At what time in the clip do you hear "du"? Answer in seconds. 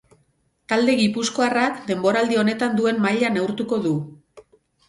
3.85-3.95